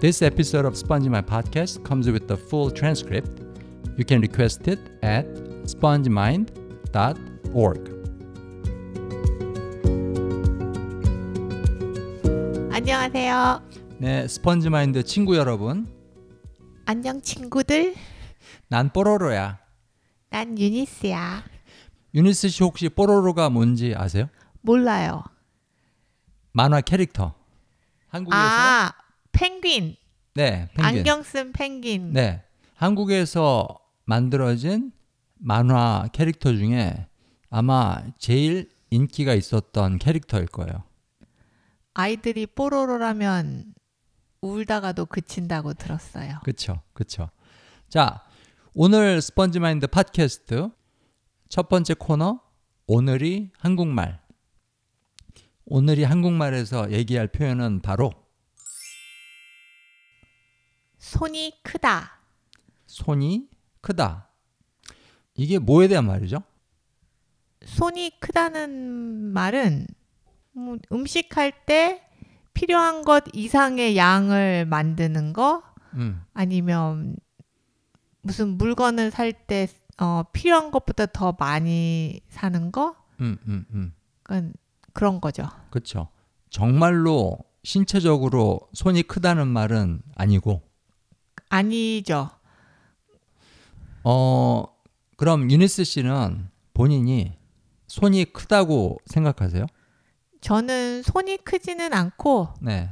[0.00, 3.42] This episode of Spongy My Podcast comes with the full transcript.
[3.98, 5.26] You can request it at
[5.68, 7.90] spongemind.org.
[12.72, 13.62] 안녕하세요.
[13.98, 15.86] 네, 스펀지마인드 친구 여러분.
[16.86, 17.94] 안녕 친구들.
[18.68, 19.58] 난 뽀로로야.
[20.30, 21.42] 난 유니스야.
[22.14, 24.30] 유니스 씨 혹시 뽀로로가 뭔지 아세요?
[24.62, 25.22] 몰라요.
[26.52, 27.34] 만화 캐릭터.
[28.08, 28.79] 한국에서 아,
[29.32, 29.96] 펭귄.
[30.34, 30.84] 네, 펭귄.
[30.84, 32.12] 안경 쓴 펭귄.
[32.12, 32.42] 네.
[32.74, 33.68] 한국에서
[34.04, 34.92] 만들어진
[35.38, 37.06] 만화 캐릭터 중에
[37.50, 40.84] 아마 제일 인기가 있었던 캐릭터일 거예요.
[41.94, 43.74] 아이들이 뽀로로라면
[44.40, 46.38] 울다가도 그친다고 들었어요.
[46.44, 47.30] 그쵸, 그쵸.
[47.88, 48.22] 자,
[48.72, 50.70] 오늘 스펀지 마인드 팟캐스트
[51.48, 52.40] 첫 번째 코너,
[52.86, 54.20] 오늘이 한국말.
[55.66, 58.12] 오늘이 한국말에서 얘기할 표현은 바로
[61.10, 62.20] 손이 크다.
[62.86, 63.48] 손이
[63.80, 64.28] 크다.
[65.34, 66.44] 이게 뭐에 대한 말이죠?
[67.64, 69.88] 손이 크다는 말은
[70.52, 72.06] 뭐 음식할 때
[72.54, 77.16] 필요한 것 이상의 양을 만드는 거 음, 아니면
[78.22, 79.66] 무슨 물건을 살때
[79.98, 84.52] 어, 필요한 것보다 더 많이 사는 거 음, 음, 음.
[84.92, 85.48] 그런 거죠.
[85.70, 86.08] 그쵸.
[86.50, 90.69] 정말로 신체적으로 손이 크다는 말은 아니고,
[91.50, 92.30] 아니죠.
[94.04, 94.64] 어,
[95.16, 97.36] 그럼 유니스 씨는 본인이
[97.88, 99.66] 손이 크다고 생각하세요?
[100.40, 102.90] 저는 손이 크지는 않고 네.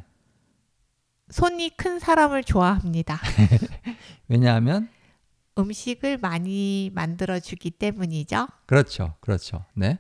[1.31, 3.19] 손이 큰 사람을 좋아합니다.
[4.29, 4.89] 왜냐하면,
[5.57, 8.47] 음식을 많이 만들어 주기 때문이죠.
[8.67, 9.15] 그렇죠.
[9.21, 9.65] 그렇죠.
[9.75, 9.99] 네.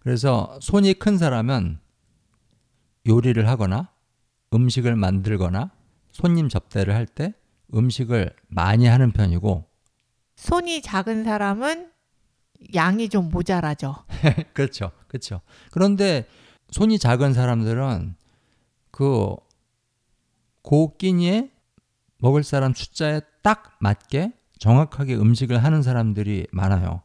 [0.00, 1.78] 그래서 손이 큰 사람은
[3.06, 3.90] 요리를 하거나
[4.52, 5.70] 음식을 만들거나
[6.12, 7.34] 손님 접대를 할 때
[7.74, 9.64] 음식을 많이 하는 편이고,
[10.36, 11.90] 손이 작은 사람은
[12.74, 14.04] 양이 좀 모자라죠.
[14.54, 14.90] 그렇죠.
[15.08, 15.40] 그렇죠.
[15.70, 16.26] 그런데
[16.70, 18.14] 손이 작은 사람들은
[18.90, 19.34] 그
[20.62, 21.50] 고끼니에
[22.18, 27.02] 먹을 사람 숫자에 딱 맞게 정확하게 음식을 하는 사람들이 많아요.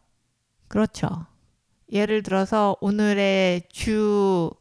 [0.67, 1.25] 그렇죠.
[1.91, 4.51] 예를 들어서 오늘의 주,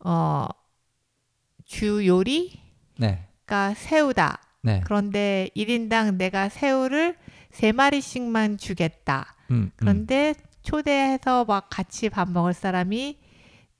[0.00, 0.46] 어,
[1.64, 2.58] 주 요리가
[2.98, 3.28] 네.
[3.76, 4.40] 새우다.
[4.62, 4.80] 네.
[4.84, 7.16] 그런데 1인당 내가 새우를
[7.50, 9.34] 세 마리씩만 주겠다.
[9.50, 9.70] 음, 음.
[9.76, 13.18] 그런데 초대해서 막 같이 밥 먹을 사람이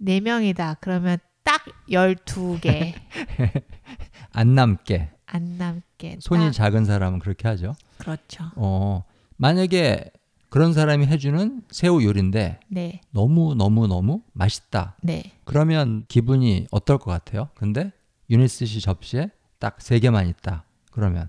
[0.00, 0.76] 4명이다.
[0.80, 2.94] 그러면 딱 12개
[4.32, 5.10] 안 남게.
[5.26, 6.18] 안 남게.
[6.20, 6.52] 손이 딱.
[6.52, 7.74] 작은 사람은 그렇게 하죠.
[7.98, 8.44] 그렇죠.
[8.56, 9.04] 어,
[9.36, 10.10] 만약에
[10.48, 13.00] 그런 사람이 해주는 새우 요리인데 네.
[13.10, 14.96] 너무 너무 너무 맛있다.
[15.02, 15.32] 네.
[15.44, 17.50] 그러면 기분이 어떨 것 같아요?
[17.54, 17.92] 근데
[18.30, 20.64] 유니스 씨 접시에 딱 세 개만 있다.
[20.98, 21.28] 그러면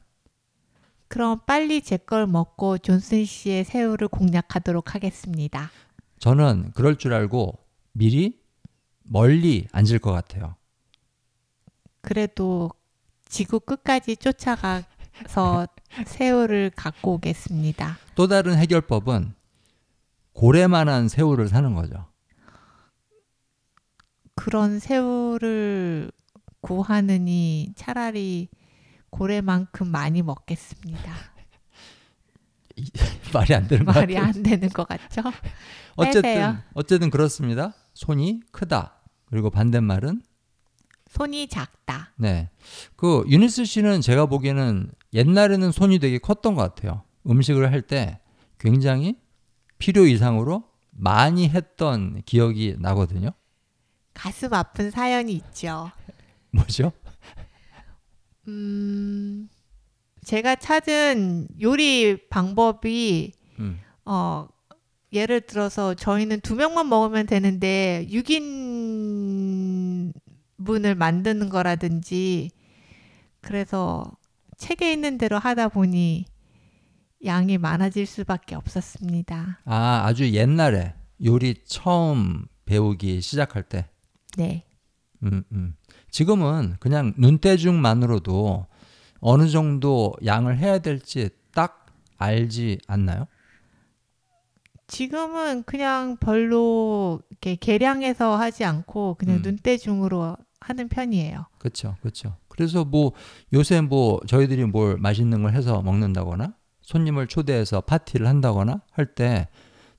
[1.09, 5.69] 그럼 빨리 제 걸 먹고 존슨 씨의 새우를 공략하도록 하겠습니다.
[6.17, 7.53] 저는 그럴 줄 알고
[7.91, 8.39] 미리
[9.03, 10.55] 멀리 앉을 것 같아요.
[12.01, 12.71] 그래도
[13.27, 15.67] 지구 끝까지 쫓아가서
[16.07, 17.99] 새우를 갖고 오겠습니다.
[18.15, 19.33] 또 다른 해결법은
[20.33, 22.07] 고래만한 새우를 사는 거죠.
[24.33, 26.11] 그런 새우를
[26.61, 28.49] 구하느니 차라리
[29.09, 31.13] 고래만큼 많이 먹겠습니다.
[33.33, 34.17] 말이 안 되는 것 말이.
[34.17, 35.21] 안 되는 것 같죠?
[35.95, 36.57] 어쨌든 빼세요.
[36.73, 37.73] 어쨌든 그렇습니다.
[37.93, 39.01] 손이 크다.
[39.25, 40.21] 그리고 반대말은
[41.09, 42.11] 손이 작다.
[42.17, 42.49] 네.
[42.95, 47.03] 그 유니스 씨는 제가 보기에는 옛날에는 손이 되게 컸던 것 같아요.
[47.27, 48.19] 음식을 할 때
[48.59, 49.17] 굉장히
[49.77, 53.31] 필요 이상으로 많이 했던 기억이 나거든요.
[54.13, 55.91] 가슴 아픈 사연이 있죠.
[56.51, 56.91] 뭐죠?
[58.49, 59.47] 음,
[60.23, 63.79] 제가 찾은 요리 방법이 음.
[64.05, 64.47] 어,
[65.13, 70.13] 예를 들어서 저희는 두 명만 먹으면 되는데 6인
[70.63, 72.51] 분을 만드는 거라든지
[73.41, 74.03] 그래서
[74.57, 76.25] 책에 있는 대로 하다 보니
[77.25, 79.61] 양이 많아질 수밖에 없었습니다.
[79.65, 83.89] 아, 아주 옛날에 요리 처음 배우기 시작할 때.
[84.37, 84.65] 네.
[85.23, 85.75] 음, 음.
[86.11, 88.67] 지금은 그냥 눈대중만으로도
[89.21, 91.85] 어느 정도 양을 해야 될지 딱
[92.17, 93.25] 알지 않나요?
[94.87, 99.41] 지금은 그냥 별로 이렇게 계량해서 하지 않고 그냥 음.
[99.43, 101.45] 눈대중으로 하는 편이에요.
[101.59, 102.35] 그렇죠, 그렇죠.
[102.47, 103.13] 그래서 뭐
[103.53, 109.47] 요새 뭐 저희들이 뭘 맛있는 걸 해서 먹는다거나 손님을 초대해서 파티를 한다거나 할 때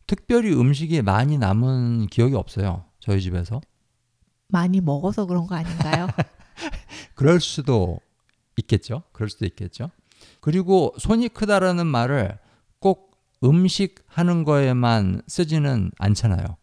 [0.07, 2.85] 특별히 음식이 많이 남은 기억이 없어요.
[2.99, 3.61] 저희 집에서.
[4.50, 6.08] 많이 먹어서 그런 거 아닌가요?
[7.14, 8.00] 그럴 수도
[8.56, 9.02] 있겠죠.
[9.12, 9.91] 그럴 수도 있겠죠.
[10.41, 12.38] 그리고 손이 크다라는 말을
[12.79, 16.56] 꼭 음식 하는 거에만 쓰지는 않잖아요.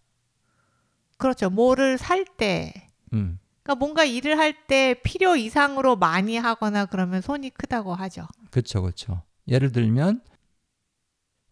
[1.18, 1.50] 그렇죠.
[1.50, 2.74] 뭐를 살 때,
[3.14, 3.40] 음.
[3.64, 8.28] 그러니까 뭔가 일을 할 때 필요 이상으로 많이 하거나 그러면 손이 크다고 하죠.
[8.52, 8.82] 그렇죠.
[8.82, 9.24] 그렇죠.
[9.48, 10.22] 예를 들면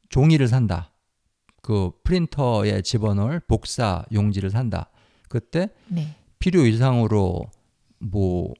[0.10, 0.92] 종이를 산다.
[1.62, 4.90] 그 프린터에 집어넣을 복사 용지를 산다.
[5.30, 6.16] 그때 네.
[6.46, 7.50] 필요 이상으로
[7.98, 8.54] 뭐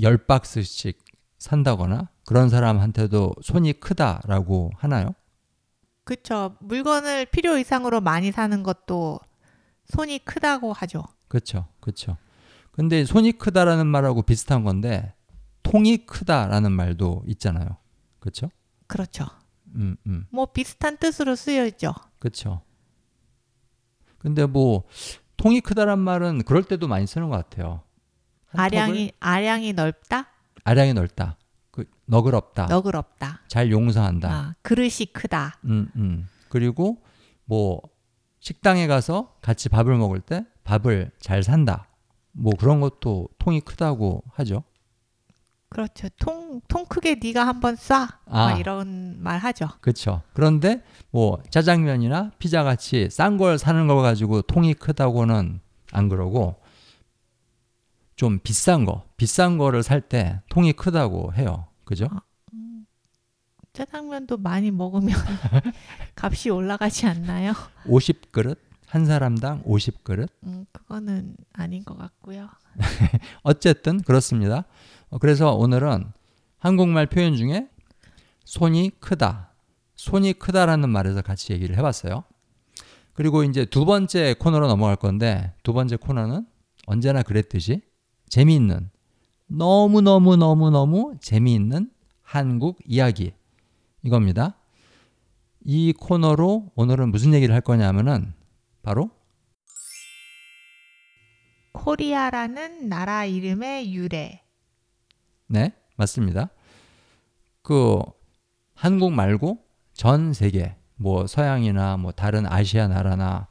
[0.00, 0.96] 10박스씩
[1.36, 5.14] 산다거나 그런 사람한테도 손이 크다라고 하나요?
[6.04, 6.56] 그렇죠.
[6.60, 9.20] 물건을 필요 이상으로 많이 사는 것도
[9.84, 11.04] 손이 크다고 하죠.
[11.28, 11.68] 그렇죠.
[11.80, 12.16] 그렇죠.
[12.72, 15.12] 근데 손이 크다라는 말하고 비슷한 건데
[15.62, 17.76] 통이 크다라는 말도 있잖아요.
[18.18, 18.50] 그렇죠?
[18.86, 19.26] 그렇죠.
[19.74, 20.26] 음, 음.
[20.30, 21.92] 뭐 비슷한 뜻으로 쓰여 있죠.
[22.18, 22.62] 그렇죠.
[24.16, 24.84] 근데 뭐
[25.38, 27.82] 통이 크다란 말은 그럴 때도 많이 쓰는 것 같아요.
[28.48, 30.28] 한 아량이 아량이 넓다,
[30.64, 31.36] 아량이 넓다.
[31.70, 32.66] 그 너그럽다.
[32.66, 33.40] 너그럽다.
[33.48, 34.30] 잘 용서한다.
[34.30, 35.58] 아, 그릇이 크다.
[35.64, 36.28] 음, 음.
[36.48, 37.02] 그리고
[37.44, 37.80] 뭐
[38.40, 41.88] 식당에 가서 같이 밥을 먹을 때 밥을 잘 산다.
[42.32, 44.64] 뭐 그런 것도 통이 크다고 하죠.
[45.70, 46.08] 그렇죠.
[46.18, 48.08] 통, 통 크게 네가 한번 쏴.
[48.26, 48.46] 아.
[48.50, 49.68] 막 이런 말 하죠.
[49.80, 50.22] 그렇죠.
[50.32, 55.60] 그런데 뭐 짜장면이나 피자 같이 싼 걸 사는 거 가지고 통이 크다고는
[55.92, 56.56] 안 그러고
[58.16, 61.66] 좀 비싼 거, 비싼 거를 살 때 통이 크다고 해요.
[61.84, 62.08] 그죠?
[63.72, 65.10] 짜장면도 많이 먹으면
[66.16, 67.52] 값이 올라가지 않나요?
[67.84, 70.28] 50그릇 한 사람당 50그릇.
[70.44, 72.48] 음, 그거는 아닌 것 같고요.
[73.42, 74.64] 어쨌든 그렇습니다.
[75.10, 76.12] 어, 그래서 오늘은
[76.58, 77.68] 한국말 표현 중에
[78.44, 79.52] 손이 크다,
[79.94, 82.24] 손이 크다라는 말에서 같이 얘기를 해봤어요.
[83.14, 86.46] 그리고 이제 두 번째 코너로 넘어갈 건데 두 번째 코너는
[86.86, 87.80] 언제나 그랬듯이
[88.28, 88.90] 재미있는
[89.46, 91.90] 너무 너무 너무 너무 재미있는
[92.22, 93.32] 한국 이야기
[94.02, 94.56] 이겁니다.
[95.64, 98.32] 이 코너로 오늘은 무슨 얘기를 할 거냐면은
[98.82, 99.10] 바로
[101.72, 104.42] 코리아라는 나라 이름의 유래.
[105.48, 106.50] 네, 맞습니다.
[107.62, 108.00] 그
[108.74, 109.64] 한국 말고
[109.94, 113.48] 전 세계 뭐 서양이나 뭐 다른 아시아 나라나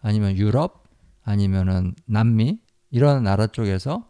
[0.00, 0.84] 아니면 유럽
[1.24, 2.60] 아니면은 남미
[2.90, 4.08] 이런 나라 쪽에서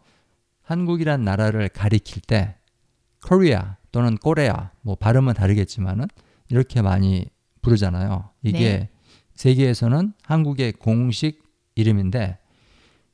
[0.61, 2.55] 한국이란 나라를 가리킬 때
[3.25, 6.05] 코리아 또는 꼬레아 뭐 발음은 다르겠지만은
[6.49, 7.25] 이렇게 많이
[7.61, 8.29] 부르잖아요.
[8.43, 8.89] 이게 네.
[9.35, 11.43] 세계에서는 한국의 공식
[11.75, 12.37] 이름인데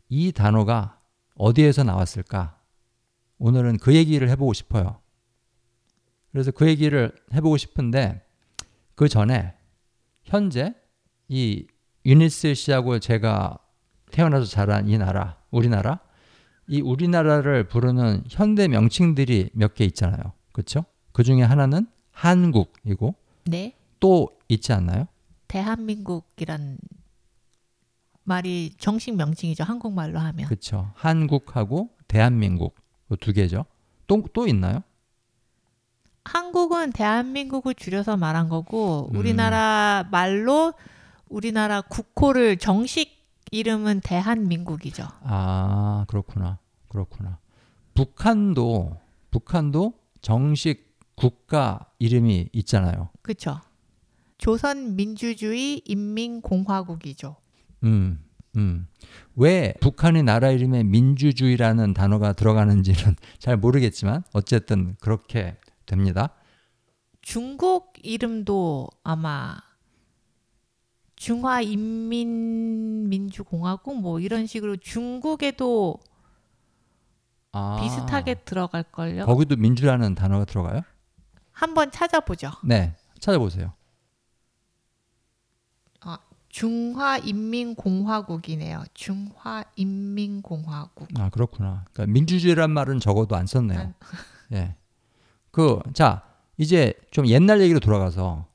[0.10, 1.00] 이 단어가
[1.36, 2.58] 어디에서 나왔을까?
[3.38, 5.00] 오늘은 그 얘기를 해보고 싶어요.
[6.32, 8.22] 그래서 그 얘기를 해보고 싶은데
[8.96, 9.54] 그 전에
[10.24, 10.74] 현재
[11.28, 11.66] 이
[12.06, 13.58] 유니스 씨하고 제가
[14.12, 16.00] 태어나서 자란 이 나라, 우리나라,
[16.68, 20.34] 이 우리나라를 부르는 현대 명칭들이 몇 개 있잖아요.
[20.52, 20.86] 그렇죠?
[21.12, 23.16] 그 중에 하나는 한국이고
[23.46, 23.76] 네.
[24.00, 25.08] 또 있지 않나요?
[25.48, 26.78] 대한민국이란
[28.24, 29.64] 말이 정식 명칭이죠.
[29.64, 30.46] 한국말로 하면.
[30.48, 30.92] 그렇죠.
[30.96, 32.82] 한국하고 대한민국 그
[33.20, 33.66] 두 개죠.
[34.08, 34.82] 또 또 있나요?
[36.24, 39.18] 한국은 대한민국을 줄여서 말한 거고 음.
[39.18, 40.74] 우리나라 말로
[41.30, 43.16] 우리나라 국호를 정식
[43.52, 45.08] 이름은 대한민국이죠.
[45.22, 46.58] 아 그렇구나,
[46.88, 47.38] 그렇구나.
[47.94, 48.98] 북한도
[49.32, 53.10] 북한도 정식 국가 이름이 있잖아요.
[53.22, 53.62] 그렇죠.
[54.40, 57.36] 조선민주주의 인민공화국이죠.
[57.84, 58.25] 음,
[58.56, 58.88] 음.
[59.36, 66.30] 왜 북한의 나라 이름에 민주주의라는 단어가 들어가는지는 잘 모르겠지만 어쨌든 그렇게 됩니다.
[67.22, 69.58] 중국 이름도 아마
[71.16, 75.98] 중화인민민주공화국 뭐 이런 식으로 중국에도
[77.52, 79.26] 아, 비슷하게 들어갈 걸요.
[79.26, 80.82] 거기도 민주라는 단어가 들어가요?
[81.52, 82.52] 한번 찾아보죠.
[82.64, 83.74] 네, 찾아보세요.
[86.56, 88.84] 중화인민공화국이네요.
[88.94, 91.08] 중화인민공화국.
[91.20, 91.86] 아 그렇구나.
[91.94, 93.80] 그러니까 민주주의란 말은 적어도 안 썼네요.
[93.80, 93.94] 안-
[94.54, 94.76] 예.
[95.52, 96.24] 그 자
[96.58, 98.48] 이제 좀 옛날 얘기로 돌아가서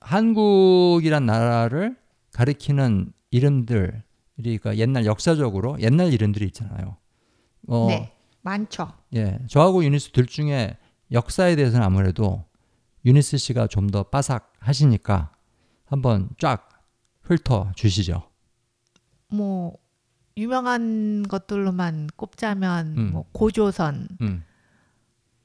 [0.00, 1.96] 한국이란 나라를
[2.32, 4.02] 가리키는 이름들
[4.36, 6.96] 그러니까 옛날 역사적으로 옛날 이름들이 있잖아요.
[7.68, 8.12] 어, 네,
[8.42, 8.92] 많죠.
[9.14, 10.76] 예, 저하고 유니스 둘 중에
[11.12, 12.44] 역사에 대해서는 아무래도
[13.04, 15.30] 유니스 씨가 좀 더 빠삭 하시니까
[15.94, 16.68] 한번 쫙
[17.22, 18.28] 훑어 주시죠.
[19.28, 19.78] 뭐
[20.36, 23.12] 유명한 것들로만 꼽자면 음.
[23.12, 24.44] 뭐 고조선, 음,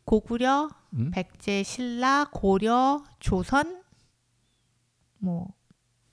[0.05, 1.11] 고구려, 음.
[1.11, 3.83] 백제, 신라, 고려, 조선,
[5.19, 5.53] 뭐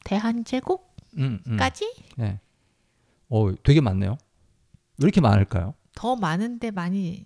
[0.04, 0.84] 대한제국까지
[1.16, 2.22] 음, 음.
[2.22, 2.40] 예.
[3.30, 4.18] 어, 되게 많네요.
[4.98, 5.72] 왜 이렇게 많을까요?
[5.94, 7.24] 더 많은데 많이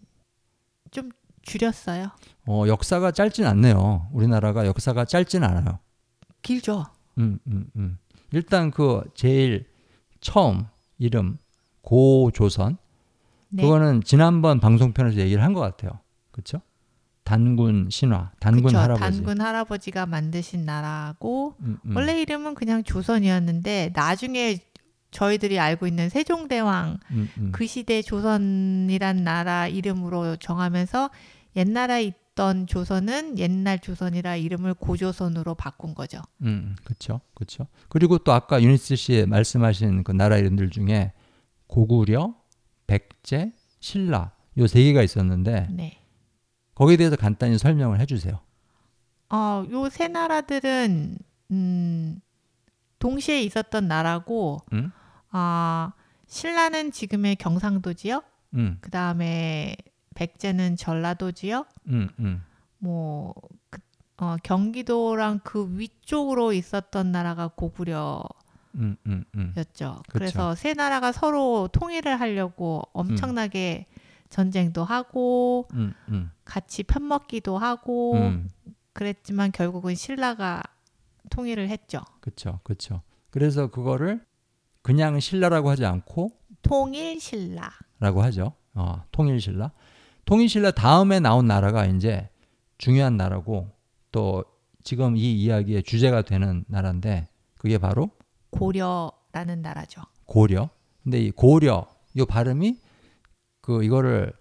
[1.43, 2.11] 줄였어요.
[2.47, 4.09] 어, 역사가 짧진 않네요.
[4.13, 5.81] 우리나라가 역사가 짧진 않아요.
[6.43, 6.87] 길죠.
[7.21, 7.99] 음, 음, 음.
[8.33, 9.67] 일단 그 제일
[10.21, 10.65] 처음
[10.99, 11.37] 이름
[11.83, 12.77] 고조선
[13.49, 13.63] 네.
[13.63, 15.99] 그거는 지난번 방송편에서 얘기를 한 것 같아요.
[16.31, 16.61] 그렇죠?
[17.25, 18.79] 단군 신화, 단군 그쵸.
[18.79, 19.01] 할아버지.
[19.19, 21.97] 단군 할아버지가 만드신 나라고 음, 음.
[21.97, 24.59] 원래 이름은 그냥 조선이었는데 나중에
[25.11, 27.49] 저희들이 알고 있는 세종대왕 음, 음.
[27.53, 31.11] 그 시대 조선이란 나라 이름으로 정하면서
[31.57, 36.21] 옛날에 있던 조선은 옛날 조선이라 이름을 고조선으로 바꾼 거죠.
[36.43, 37.67] 음, 그렇죠, 그렇죠.
[37.89, 41.13] 그리고 또 아까 유니스 씨 말씀하신 그 나라 이름들 중에
[41.67, 42.35] 고구려,
[42.87, 45.99] 백제, 신라 요 세 개가 있었는데 네.
[46.75, 48.41] 거기에 대해서 간단히 설명을 해주세요.
[49.31, 51.17] 어, 요 세 나라들은
[51.53, 52.21] 음,
[52.99, 54.91] 동시에 있었던 나라고 음?
[55.31, 55.93] 아,
[56.27, 59.77] 신라는 지금의 경상도 지역, 음, 그 다음에
[60.21, 62.45] 백제는 전라도 지역, 음, 음,
[62.77, 63.35] 뭐
[63.71, 63.81] 그,
[64.19, 68.29] 어, 경기도랑 그 위쪽으로 있었던 나라가 고구려였죠.
[68.75, 69.55] 음, 음, 음.
[70.11, 73.87] 그래서 세 나라가 서로 통일을 하려고 엄청나게
[74.29, 78.51] 전쟁도 하고 음, 음, 같이 편먹기도 하고 음.
[78.93, 80.63] 그랬지만 결국은 신라가
[81.31, 82.03] 통일을 했죠.
[82.21, 83.01] 그렇죠, 그렇죠.
[83.31, 84.23] 그래서 그거를
[84.83, 87.71] 그냥 신라라고 하지 않고 통일 신라.
[87.99, 88.53] 라고 하죠.
[88.75, 89.73] 어, 통일신라.
[90.31, 92.29] 통일신라 다음에 나온 나라가 이제
[92.79, 93.69] 중요한 나라고
[94.13, 94.45] 또
[94.85, 98.13] 지금 이 이야기의 주제가 되는 나라인데 그게 바로
[98.51, 100.03] 고려라는 나라죠.
[100.27, 100.71] 고려.
[101.03, 102.79] 근데 이 고려 이 발음이
[103.61, 104.33] 그 이거를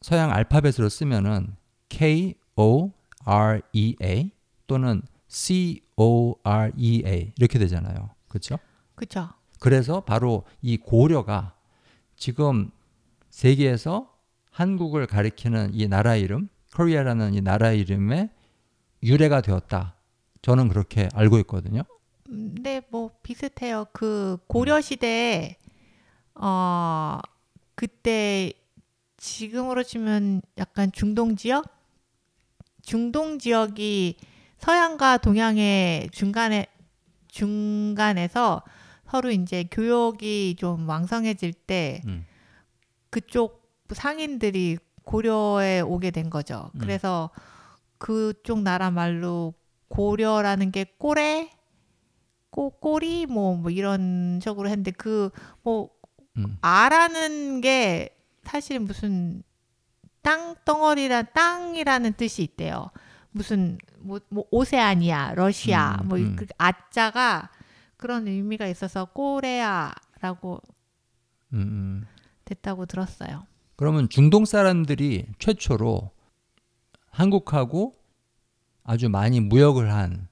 [0.00, 1.54] 서양 알파벳으로 쓰면은
[1.88, 2.90] K O
[3.24, 4.32] R E A
[4.66, 8.10] 또는 C O R E A 이렇게 되잖아요.
[8.26, 8.58] 그렇죠?
[8.96, 9.28] 그렇죠.
[9.60, 11.54] 그래서 바로 이 고려가
[12.16, 12.72] 지금
[13.30, 14.17] 세계에서
[14.58, 18.28] 한국을 가리키는 이 나라 이름, 코리아라는 이 나라 이름의
[19.04, 19.94] 유래가 되었다.
[20.42, 21.82] 저는 그렇게 알고 있거든요.
[22.30, 23.86] 음, 네, 뭐 비슷해요.
[23.92, 25.56] 그 고려 시대에
[26.34, 27.20] 어
[27.76, 28.52] 그때
[29.16, 31.64] 지금으로 치면 약간 중동 지역,
[32.82, 34.16] 중동 지역이
[34.58, 36.66] 서양과 동양의 중간에
[37.28, 38.64] 중간에서
[39.08, 42.26] 서로 이제 교역이 좀 왕성해질 때 음.
[43.10, 46.70] 그쪽 상인들이 고려에 오게 된 거죠.
[46.74, 46.80] 음.
[46.80, 47.30] 그래서
[47.98, 49.54] 그쪽 나라 말로
[49.88, 51.50] 고려라는 게 꼬레,
[52.50, 55.90] 꼬 꼬리 뭐, 뭐 이런 식으로 했는데 그뭐
[56.36, 56.58] 음.
[56.60, 59.42] 아라는 게 사실 무슨
[60.22, 62.90] 땅 덩어리란 땅이라는 뜻이 있대요.
[63.30, 66.36] 무슨 뭐, 뭐 오세아니아, 러시아 음, 뭐 음.
[66.36, 67.50] 그 아자가
[67.96, 70.60] 그런 의미가 있어서 꼬레아라고
[71.54, 72.06] 음, 음.
[72.44, 73.46] 됐다고 들었어요.
[73.78, 76.10] 그러면 중동 사람들이 최초로
[77.10, 77.94] 한국하고
[78.82, 80.26] 아주 많이 무역을 한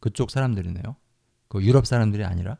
[0.00, 0.96] 그쪽 사람들이네요.
[1.46, 2.58] 그 유럽 사람들이 아니라.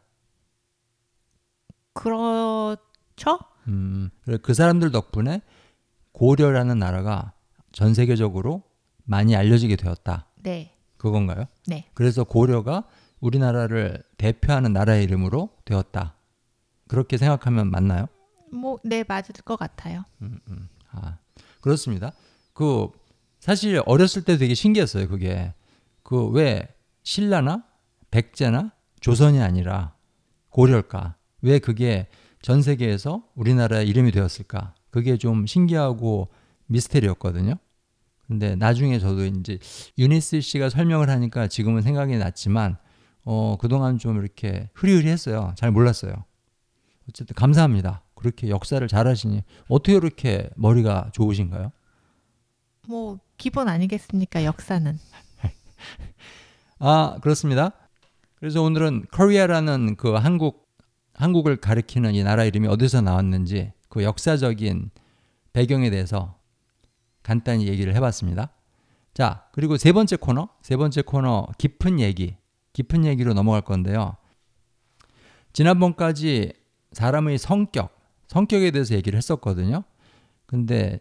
[1.95, 3.41] 그렇죠?
[3.67, 4.11] 음,
[4.43, 5.43] 그 사람들 덕분에
[6.13, 7.33] 고려라는 나라가
[7.73, 8.63] 전 세계적으로
[9.03, 10.29] 많이 알려지게 되었다.
[10.45, 10.77] 네.
[10.97, 11.47] 그건가요?
[11.67, 11.91] 네.
[11.93, 12.85] 그래서 고려가
[13.19, 16.15] 우리나라를 대표하는 나라의 이름으로 되었다.
[16.87, 18.07] 그렇게 생각하면 맞나요?
[18.55, 20.05] 뭐, 네, 맞을 것 같아요.
[20.91, 21.19] 아,
[21.61, 22.13] 그렇습니다.
[22.53, 22.89] 그
[23.41, 25.09] 사실 어렸을 때 되게 신기했어요.
[25.09, 25.53] 그게
[26.03, 26.69] 그 왜
[27.03, 27.65] 신라나
[28.11, 29.95] 백제나 조선이 아니라
[30.51, 31.17] 고려일까?
[31.43, 32.07] 왜 그게
[32.41, 34.75] 전 세계에서 우리나라의 이름이 되었을까?
[34.91, 36.29] 그게 좀 신기하고
[36.67, 37.57] 미스테리였거든요.
[38.27, 39.59] 근데 나중에 저도 이제
[39.99, 42.79] 유니스 씨가 설명을 하니까 지금은 생각이 났지만
[43.25, 45.55] 어, 그동안 좀 이렇게 흐리흐리했어요.
[45.57, 46.13] 잘 몰랐어요.
[47.09, 48.03] 어쨌든 감사합니다.
[48.25, 51.73] 그렇게 역사를 잘 하시니 어떻게 그렇게 머리가 좋으신가요?
[52.89, 54.99] 뭐, 기본 아니겠습니까, 역사는.
[56.79, 57.73] 아, 그렇습니다.
[58.37, 60.65] 그래서 오늘은 코리아라는 그 한국
[61.13, 64.91] 한국을 가리키는 이 나라 이름이 어디서 나왔는지 그 역사적인
[65.53, 66.37] 배경에 대해서
[67.23, 68.51] 간단히 얘기를 해봤습니다.
[69.13, 72.37] 자, 그리고 세 번째 코너, 세 번째 코너 깊은 얘기,
[72.73, 74.17] 깊은 얘기로 넘어갈 건데요.
[75.53, 76.53] 지난번까지
[76.93, 77.94] 사람의 성격,
[78.29, 79.85] 성격에 대해서 얘기를 했었거든요.
[80.47, 81.01] 근데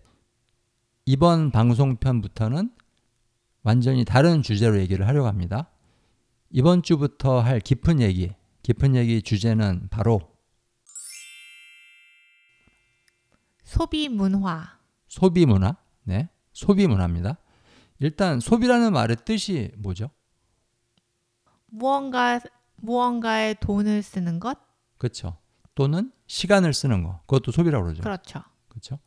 [1.05, 2.71] 이번 방송편부터는
[3.63, 5.69] 완전히 다른 주제로 얘기를 하려고 합니다.
[6.49, 10.21] 이번 주부터 할 깊은 얘기, 깊은 얘기 주제는 바로
[13.63, 14.79] 소비 문화.
[15.07, 15.77] 소비 문화.
[16.03, 16.29] 네.
[16.51, 17.37] 소비 문화입니다.
[17.99, 20.11] 일단 소비라는 말의 뜻이 뭐죠?
[21.67, 22.39] 무언가,
[22.75, 24.59] 무언가에 돈을 쓰는 것?
[24.97, 25.37] 그렇죠.
[25.75, 27.19] 또는 시간을 쓰는 거.
[27.21, 28.03] 그것도 소비라고 그러죠.
[28.03, 28.43] 그렇죠.
[28.67, 28.99] 그렇죠.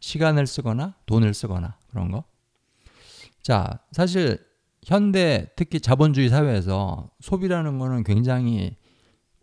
[0.00, 2.24] 시간을 쓰거나 돈을 쓰거나 그런 거.
[3.42, 4.44] 자, 사실
[4.84, 8.76] 현대 특히 자본주의 사회에서 소비라는 거는 굉장히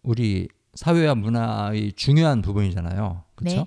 [0.03, 3.23] 우리 사회와 문화의 중요한 부분이잖아요.
[3.35, 3.57] 그렇죠?
[3.57, 3.65] 네.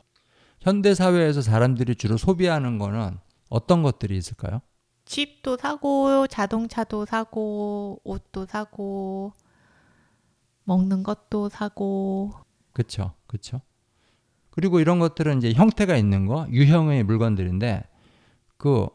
[0.60, 4.60] 현대 사회에서 사람들이 주로 소비하는 거는 어떤 것들이 있을까요?
[5.04, 9.32] 집도 사고 자동차도 사고 옷도 사고
[10.64, 12.32] 먹는 것도 사고
[12.72, 13.14] 그렇죠.
[13.26, 13.60] 그렇죠.
[14.50, 17.84] 그리고 이런 것들은 이제 형태가 있는 거, 유형의 물건들인데
[18.56, 18.88] 그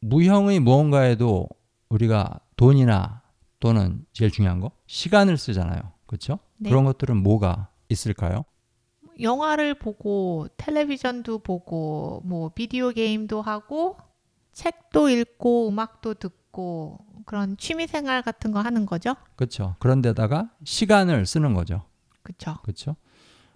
[0.00, 1.48] 무형의 무언가에도
[1.88, 3.22] 우리가 돈이나
[3.60, 5.80] 또는 제일 중요한 거 시간을 쓰잖아요.
[6.06, 6.38] 그렇죠?
[6.58, 6.70] 네.
[6.70, 8.44] 그런 것들은 뭐가 있을까요?
[9.20, 13.96] 영화를 보고 텔레비전도 보고 뭐 비디오 게임도 하고
[14.52, 19.14] 책도 읽고 음악도 듣고 그런 취미 생활 같은 거 하는 거죠.
[19.36, 19.76] 그렇죠.
[19.78, 21.84] 그런데다가 시간을 쓰는 거죠.
[22.24, 22.56] 그렇죠.
[22.64, 22.96] 그렇죠?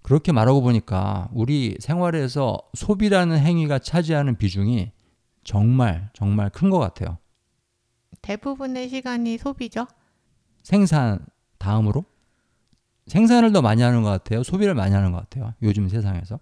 [0.01, 4.91] 그렇게 말하고 보니까 우리 생활에서 소비라는 행위가 차지하는 비중이
[5.43, 7.17] 정말 정말 큰 것 같아요.
[8.21, 9.87] 대부분의 시간이 소비죠.
[10.63, 11.25] 생산
[11.57, 12.05] 다음으로
[13.07, 14.43] 생산을 더 많이 하는 것 같아요.
[14.43, 15.53] 소비를 많이 하는 것 같아요.
[15.63, 16.39] 요즘 세상에서.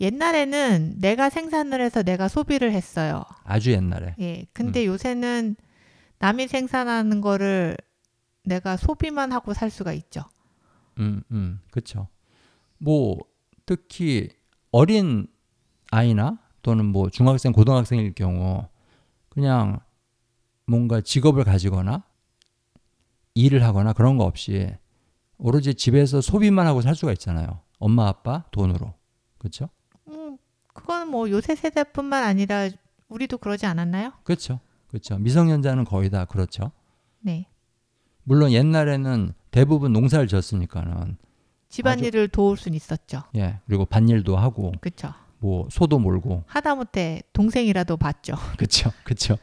[0.00, 3.24] 옛날에는 내가 생산을 해서 내가 소비를 했어요.
[3.44, 4.14] 아주 옛날에.
[4.20, 4.46] 예.
[4.52, 5.56] 근데 요새는
[6.20, 7.76] 남이 생산하는 거를
[8.48, 10.24] 내가 소비만 하고 살 수가 있죠.
[10.98, 12.08] 음, 음, 그렇죠.
[12.78, 13.18] 뭐
[13.66, 14.28] 특히
[14.72, 15.28] 어린
[15.90, 18.66] 아이나 또는 뭐 중학생, 고등학생일 경우
[19.28, 19.80] 그냥
[20.66, 22.04] 뭔가 직업을 가지거나
[23.34, 24.74] 일을 하거나 그런 거 없이
[25.38, 27.60] 오로지 집에서 소비만 하고 살 수가 있잖아요.
[27.78, 28.94] 엄마 아빠 돈으로.
[29.38, 29.68] 그렇죠?
[30.08, 30.36] 음,
[30.74, 32.68] 그거는 뭐 요새 세대뿐만 아니라
[33.08, 34.12] 우리도 그러지 않았나요?
[34.24, 34.60] 그렇죠.
[34.88, 35.16] 그렇죠.
[35.18, 36.72] 미성년자는 거의 다 그렇죠.
[37.20, 37.46] 네.
[38.28, 41.16] 물론 옛날에는 대부분 농사를 지었으니까는
[41.70, 43.22] 집안일을 도울 순 있었죠.
[43.36, 45.14] 예 그리고 밭일도 하고 그렇죠.
[45.38, 48.34] 뭐 소도 몰고 하다못해 동생이라도 봤죠.
[48.58, 49.38] 그쵸 그쵸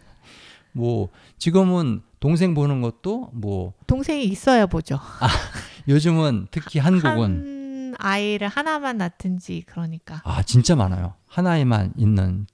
[0.71, 4.99] 뭐 지금은 동생 보는 것도 뭐 동생이 있어야 보죠.
[5.87, 10.21] 요즘은 특히 한국은 한 아이를 하나만 낳든지 그러니까.
[10.23, 12.45] 아 진짜 많아요 하나에만 있는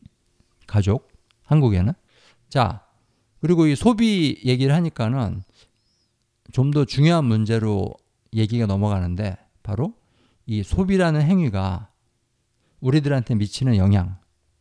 [0.65, 1.11] 가족
[1.43, 1.91] 한국에는
[2.47, 2.85] 자
[3.41, 5.43] 그리고 이 소비 얘기를 하니까는
[6.51, 7.93] 좀 더 중요한 문제로
[8.33, 9.93] 얘기가 넘어가는데 바로
[10.45, 11.89] 이 소비라는 행위가
[12.79, 14.17] 우리들한테 미치는 영향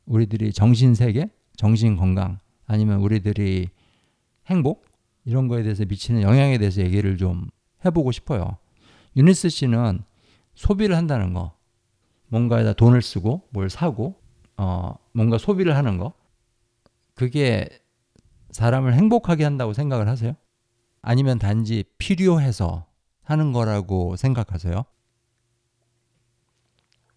[0.07, 3.69] 우리들이 정신 세계 정신 건강 아니면 우리들이
[4.47, 4.85] 행복
[5.25, 7.49] 이런 거에 대해서 미치는 영향에 대해서 얘기를 좀
[7.85, 8.57] 해보고 싶어요
[9.17, 10.03] 유니스 씨는
[10.55, 11.57] 소비를 한다는 거
[12.29, 14.21] 뭔가에다 돈을 쓰고 뭘 사고
[14.57, 16.13] 어 뭔가 소비를 하는 거
[17.15, 17.69] 그게
[18.51, 20.35] 사람을 행복하게 한다고 생각을 하세요?
[21.03, 22.87] 아니면 단지 필요해서
[23.23, 24.85] 하는 거라고 생각하세요?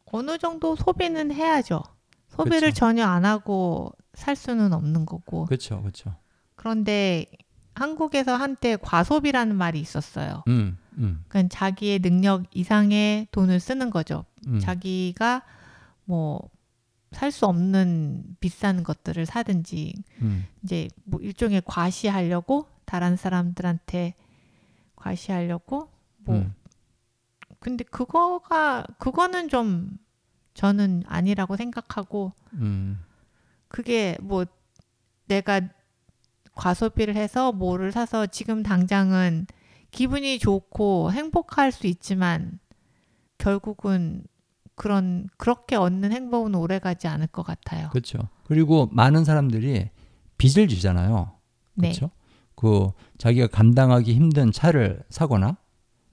[0.05, 1.81] 어느 정도 소비는 해야죠.
[2.29, 2.79] 소비를 그쵸.
[2.79, 5.45] 전혀 안 하고 살 수는 없는 거고.
[5.45, 6.15] 그렇죠, 그렇죠.
[6.55, 7.25] 그런데
[7.73, 10.43] 한국에서 한때 과소비라는 말이 있었어요.
[10.47, 14.25] 음, 음, 그러니까 자기의 능력 이상의 돈을 쓰는 거죠.
[14.47, 14.59] 음.
[14.59, 15.41] 자기가
[16.05, 16.47] 뭐
[17.13, 24.15] 살 수 없는 비싼 것들을 사든지 음, 이제 뭐 일종의 과시하려고 다른 사람들한테
[24.95, 26.53] 과시하려고 뭐 음.
[27.59, 29.97] 근데 그거가 그거는 좀
[30.53, 32.99] 저는 아니라고 생각하고 음,
[33.67, 34.45] 그게 뭐
[35.27, 35.61] 내가
[36.55, 39.47] 과소비를 해서 뭐를 사서 지금 당장은
[39.91, 42.59] 기분이 좋고 행복할 수 있지만
[43.37, 44.23] 결국은
[44.75, 47.89] 그런 그렇게 얻는 행복은 오래 가지 않을 것 같아요.
[47.89, 48.19] 그렇죠.
[48.45, 49.89] 그리고 많은 사람들이
[50.37, 51.31] 빚을 지잖아요.
[51.75, 51.89] 네.
[51.89, 52.09] 그렇죠?
[52.55, 55.57] 그 자기가 감당하기 힘든 차를 사거나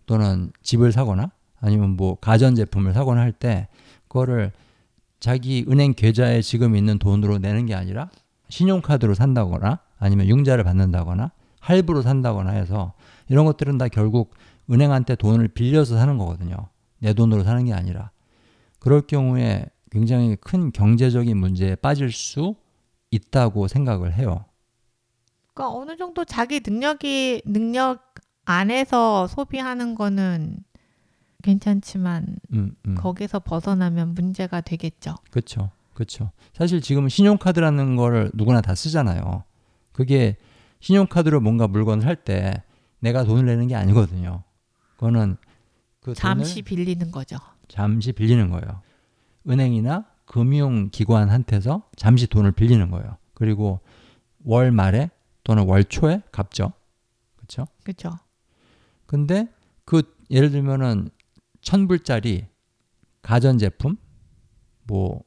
[0.06, 3.68] 또는 집을 사거나 아니면 뭐 가전 제품을 사거나 할 때
[4.08, 4.52] 그거를
[5.20, 8.10] 자기 은행 계좌에 지금 있는 돈으로 내는 게 아니라
[8.48, 12.94] 신용카드로 산다거나 아니면 융자를 받는다거나 할부로 산다거나 해서
[13.28, 14.34] 이런 것들은 다 결국
[14.70, 16.56] 은행한테 돈을 빌려서 사는 거거든요.
[16.98, 18.10] 내 돈으로 사는 게 아니라
[18.80, 22.56] 그럴 경우에 굉장히 큰 경제적인 문제에 빠질 수
[23.10, 24.44] 있다고 생각을 해요.
[25.54, 28.14] 그러니까 어느 정도 자기 능력이 능력
[28.44, 30.58] 안에서 소비하는 거는
[31.42, 32.94] 괜찮지만 음, 음.
[32.96, 35.14] 거기서 벗어나면 문제가 되겠죠.
[35.30, 35.70] 그렇죠.
[35.94, 36.30] 그렇죠.
[36.54, 39.44] 사실 지금은 신용카드라는 걸 누구나 다 쓰잖아요.
[39.92, 40.36] 그게
[40.80, 42.62] 신용카드로 뭔가 물건을 할 때
[43.00, 44.42] 내가 돈을 내는 게 아니거든요.
[44.94, 45.36] 그거는
[46.00, 47.36] 그 잠시 돈을 빌리는 거죠.
[47.70, 48.82] 잠시 빌리는 거예요.
[49.48, 53.16] 은행이나 금융기관한테서 잠시 돈을 빌리는 거예요.
[53.32, 53.80] 그리고
[54.44, 55.10] 월 말에
[55.44, 56.72] 또는 월 초에 갚죠.
[57.36, 57.66] 그렇죠?
[57.84, 58.10] 그렇죠.
[59.06, 59.48] 근데
[59.84, 61.10] 그 예를 들면은
[61.60, 62.46] 천 불짜리
[63.22, 63.96] 가전 제품
[64.82, 65.22] 뭐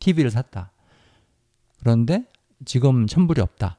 [0.00, 0.70] TV를 샀다.
[1.78, 2.26] 그런데
[2.64, 3.78] 지금 천 불이 없다.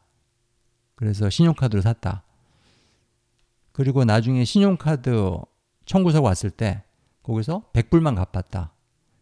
[0.95, 2.23] 그래서 신용카드를 샀다.
[3.71, 5.37] 그리고 나중에 신용카드
[5.85, 6.84] 청구서가 왔을 때
[7.25, 8.71] 거기서 100불만 갚았다.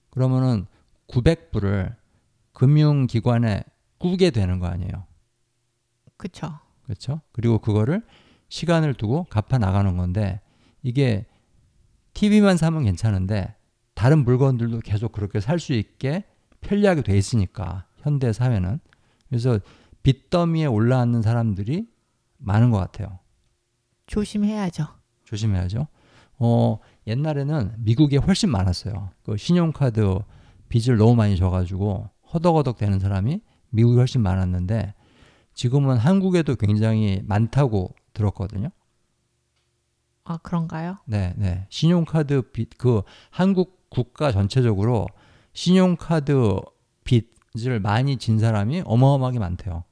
[0.09, 0.65] 그러면은
[1.07, 1.95] 900불을
[2.51, 3.63] 금융기관에
[3.97, 5.05] 꾸게 되는 거 아니에요.
[6.17, 6.59] 그쵸.
[6.83, 7.21] 그렇죠?
[7.31, 8.05] 그리고 그거를
[8.49, 10.41] 시간을 두고 갚아 나가는 건데
[10.81, 11.25] 이게
[12.13, 13.55] TV만 사면 괜찮은데
[13.95, 16.25] 다른 물건들도 계속 그렇게 살 수 있게
[16.61, 18.79] 편리하게 돼 있으니까 현대 사회는
[19.29, 19.59] 그래서
[20.03, 21.87] 빚더미에 올라앉는 사람들이
[22.37, 23.19] 많은 것 같아요.
[24.07, 24.87] 조심해야죠.
[25.23, 25.87] 조심해야죠.
[26.39, 29.09] 어, 옛날에는 미국에 훨씬 많았어요.
[29.23, 30.19] 그 신용카드
[30.69, 34.93] 빚을 너무 많이 져가지고 허덕허덕 되는 사람이 미국에 훨씬 많았는데
[35.53, 38.69] 지금은 한국에도 굉장히 많다고 들었거든요.
[40.25, 40.97] 아, 그런가요?
[41.05, 41.67] 네, 네.
[41.69, 45.07] 신용카드 빚, 그 한국 국가 전체적으로
[45.53, 46.59] 신용카드
[47.03, 49.83] 빚을 많이 진 사람이 어마어마하게 많대요.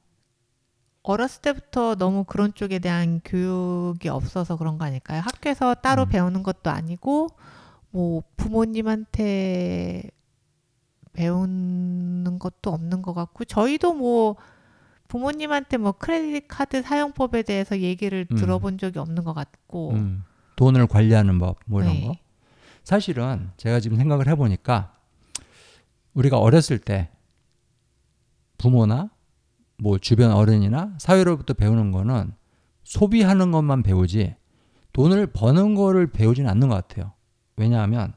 [1.02, 5.20] 어렸을 때부터 너무 그런 쪽에 대한 교육이 없어서 그런 거 아닐까요?
[5.20, 6.08] 학교에서 따로 음.
[6.08, 7.28] 배우는 것도 아니고
[7.90, 10.10] 뭐 부모님한테
[11.12, 14.36] 배우는 것도 없는 것 같고 저희도 뭐
[15.08, 18.36] 부모님한테 뭐 크레딧 카드 사용법에 대해서 얘기를 음.
[18.36, 20.24] 들어본 적이 없는 것 같고 음,
[20.56, 22.06] 돈을 관리하는 법, 뭐 이런 네.
[22.06, 22.14] 거.
[22.84, 24.94] 사실은 제가 지금 생각을 해보니까
[26.14, 27.10] 우리가 어렸을 때
[28.56, 29.10] 부모나
[29.82, 32.32] 뭐 주변 어른이나 사회로부터 배우는 거는
[32.84, 34.36] 소비하는 것만 배우지
[34.92, 37.12] 돈을 버는 거를 배우지는 않는 것 같아요.
[37.56, 38.14] 왜냐하면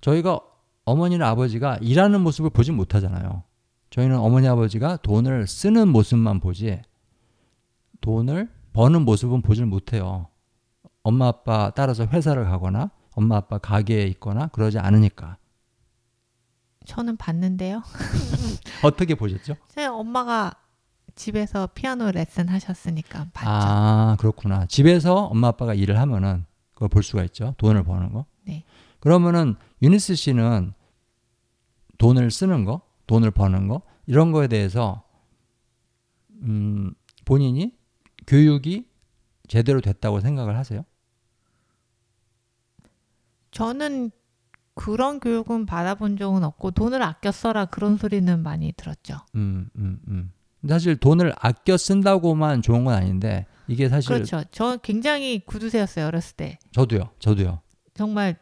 [0.00, 0.40] 저희가
[0.86, 3.42] 어머니나 아버지가 일하는 모습을 보지 못하잖아요.
[3.90, 6.80] 저희는 어머니 아버지가 돈을 쓰는 모습만 보지
[8.00, 10.28] 돈을 버는 모습은 보질 못해요.
[11.02, 15.36] 엄마 아빠 따라서 회사를 가거나 엄마 아빠 가게에 있거나 그러지 않으니까
[16.86, 17.82] 저는 봤는데요.
[18.82, 19.56] 어떻게 보셨죠?
[19.68, 20.61] 제 엄마가
[21.14, 23.50] 집에서 피아노 레슨 하셨으니까 봤죠.
[23.50, 24.66] 아 그렇구나.
[24.66, 26.44] 집에서 엄마 아빠가 일을 하면은
[26.74, 27.54] 그걸 볼 수가 있죠.
[27.58, 28.26] 돈을 버는 거.
[28.42, 28.64] 네.
[29.00, 30.72] 그러면은 유니스 씨는
[31.98, 35.02] 돈을 쓰는 거, 돈을 버는 거 이런 거에 대해서
[36.42, 36.92] 음,
[37.24, 37.76] 본인이
[38.26, 38.86] 교육이
[39.48, 40.84] 제대로 됐다고 생각을 하세요?
[43.50, 44.10] 저는
[44.74, 49.18] 그런 교육은 받아본 적은 없고 돈을 아껴 써라 그런 소리는 많이 들었죠.
[49.34, 50.32] 음, 음, 음.
[50.68, 54.42] 사실 돈을 아껴 쓴다고만 좋은 건 아닌데 이게 사실 그렇죠.
[54.50, 56.58] 저 굉장히 구두쇠였어요 어렸을 때.
[56.72, 57.60] 저도요, 저도요.
[57.94, 58.36] 정말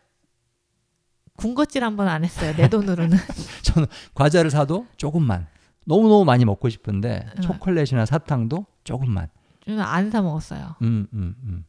[1.36, 3.16] 군것질 한 번 안 했어요 내 돈으로는.
[4.14, 5.46] 과자를 사도 조금만.
[5.86, 7.40] 너무 너무 많이 먹고 싶은데 응.
[7.40, 9.28] 초콜릿이나 사탕도 조금만.
[9.64, 10.76] 저는 안 사 먹었어요.
[10.82, 11.64] 음, 음, 음.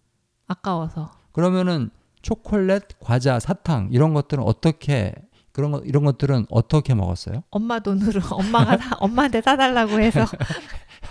[0.48, 1.12] 아까워서.
[1.32, 1.90] 그러면은
[2.22, 5.14] 초콜릿, 과자, 사탕 이런 것들은 어떻게
[5.52, 7.44] 그런 거 이런 것들은 어떻게 먹었어요?
[7.50, 10.26] 엄마 돈으로 엄마가 사, 엄마한테 사달라고 해서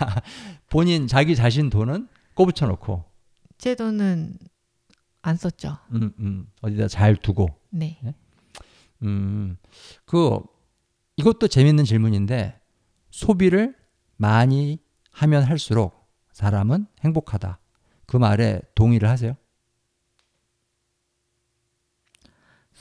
[0.69, 3.03] 본인 자기 자신 돈은 꼬부쳐 놓고
[3.57, 4.37] 제 돈은
[5.21, 5.77] 안 썼죠.
[5.91, 7.99] 음, 음, 어디다 잘 두고 네.
[9.03, 9.57] 음,
[10.05, 10.39] 그
[11.17, 12.59] 이것도 재밌는 질문인데
[13.11, 13.75] 소비를
[14.17, 14.79] 많이
[15.11, 17.59] 하면 할수록 사람은 행복하다.
[18.07, 19.35] 그 말에 동의를 하세요?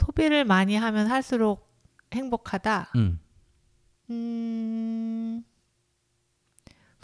[0.00, 1.68] 소비를 많이 하면 할수록
[2.12, 2.92] 행복하다.
[2.96, 3.20] 음,
[4.10, 5.44] 음,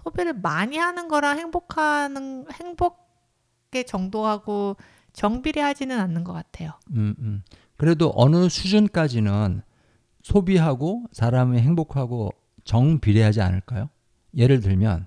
[0.02, 4.76] 소비를 많이 하는 거랑 행복하는 행복의 정도하고
[5.12, 6.72] 정비례하지는 않는 것 같아요.
[6.90, 7.42] 음, 음.
[7.76, 9.62] 그래도 어느 수준까지는
[10.22, 12.30] 소비하고 사람이 행복하고
[12.64, 13.90] 정비례하지 않을까요?
[14.34, 15.06] 예를 들면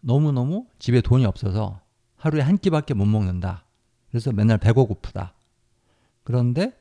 [0.00, 1.80] 너무너무 집에 돈이 없어서
[2.16, 3.64] 하루에 한 끼밖에 못 먹는다.
[4.08, 5.34] 그래서 맨날 배가 고프다.
[6.22, 6.72] 그런데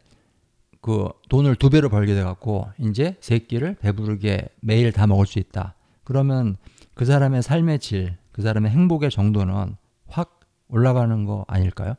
[0.84, 5.40] 그 돈을 두 배로 벌게 돼 갖고 이제 세 끼를 배부르게 매일 다 먹을 수
[5.40, 5.76] 있다.
[6.04, 6.58] 그러면
[6.94, 9.78] 그 사람의 삶의 질, 그 사람의 행복의 정도는
[10.10, 11.96] 확 올라가는 거 아닐까요?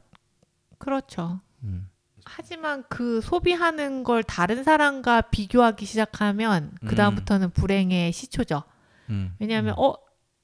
[0.79, 1.41] 그렇죠.
[1.63, 1.89] 음.
[2.27, 8.65] 하지만 그 소비하는 걸 다른 사람과 비교하기 시작하면 그 다음부터는 불행의 시초죠.
[9.09, 9.35] 음.
[9.39, 9.95] 왜냐하면 어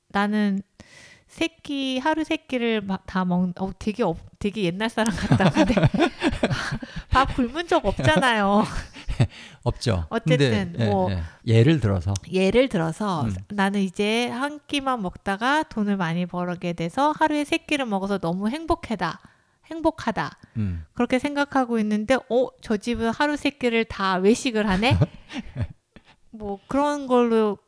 [0.08, 0.62] 나는
[1.26, 3.52] 세끼 하루 세 끼를 막다 먹.
[3.60, 5.50] 어 되게 없, 되게 옛날 사람 같다.
[5.50, 5.74] 근데
[7.10, 8.64] 밥 굶은 적 없잖아요.
[9.64, 10.06] 없죠.
[10.08, 11.22] 어쨌든 근데, 예, 뭐 예.
[11.46, 13.34] 예를 들어서 예를 들어서 음.
[13.48, 19.20] 나는 이제 한 끼만 먹다가 돈을 많이 벌게 돼서 하루에 세 끼를 먹어서 너무 행복하다.
[19.66, 20.38] 행복하다.
[20.56, 24.98] 음, 그렇게 생각하고 있는데 어 저 집은 하루 세 끼를 다 외식을 하네.
[26.30, 27.58] 뭐 그런 걸로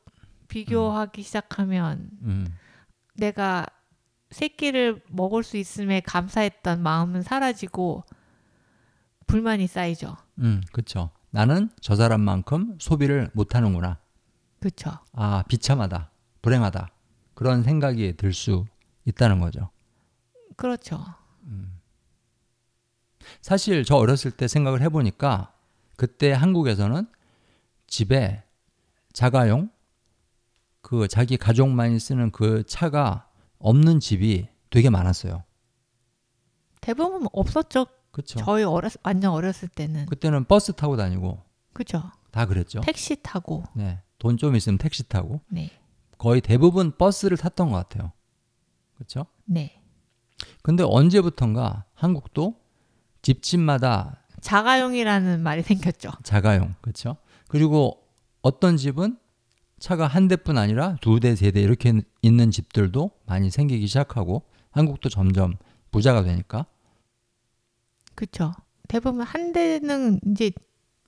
[0.48, 2.46] 비교하기 시작하면 음,
[3.14, 3.66] 내가
[4.30, 8.04] 세 끼를 먹을 수 있음에 감사했던 마음은 사라지고
[9.26, 10.16] 불만이 쌓이죠.
[10.38, 11.10] 음, 그렇죠.
[11.30, 13.98] 나는 저 사람만큼 소비를 못 하는구나.
[14.60, 14.90] 그렇죠.
[15.12, 16.10] 아, 비참하다.
[16.42, 16.90] 불행하다.
[17.34, 18.64] 그런 생각이 들 수
[19.04, 19.70] 있다는 거죠.
[20.56, 21.04] 그렇죠.
[23.40, 25.52] 사실 저 어렸을 때 생각을 해보니까
[25.96, 27.06] 그때 한국에서는
[27.86, 28.42] 집에
[29.12, 29.70] 자가용
[30.80, 35.44] 그 자기 가족만이 쓰는 그 차가 없는 집이 되게 많았어요.
[36.80, 37.86] 대부분 없었죠.
[38.12, 38.38] 그렇죠.
[38.40, 42.02] 저희 어렸 완전 어렸을 때는 그때는 버스 타고 다니고 그죠.
[42.30, 42.80] 다 그랬죠.
[42.82, 44.00] 택시 타고 네.
[44.18, 45.70] 돈 좀 있으면 택시 타고 네,
[46.18, 48.12] 거의 대부분 버스를 탔던 것 같아요.
[48.94, 49.26] 그렇죠?
[49.44, 49.82] 네.
[50.62, 52.54] 근데 언제부턴가 한국도
[53.22, 56.10] 집집마다 자가용이라는 말이 생겼죠.
[56.22, 57.16] 자가용, 그렇죠?
[57.48, 58.02] 그리고
[58.42, 59.18] 어떤 집은
[59.78, 65.08] 차가 한 대뿐 아니라 두 대, 세 대 이렇게 있는 집들도 많이 생기기 시작하고 한국도
[65.08, 65.56] 점점
[65.90, 66.66] 부자가 되니까
[68.14, 68.52] 그렇죠.
[68.88, 70.50] 대부분 한 대는 이제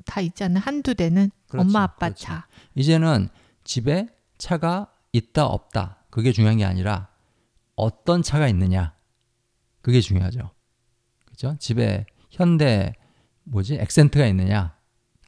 [0.04, 0.60] 다 있잖아요.
[0.64, 2.24] 한두 대는 그렇죠, 엄마 아빠 그렇죠.
[2.24, 2.46] 차.
[2.74, 3.28] 이제는
[3.64, 7.08] 집에 차가 있다 없다 그게 중요한 게 아니라
[7.76, 8.94] 어떤 차가 있느냐
[9.80, 10.50] 그게 중요하죠.
[11.24, 11.56] 그렇죠?
[11.58, 12.94] 집에 현대
[13.44, 14.76] 뭐지 엑센트가 있느냐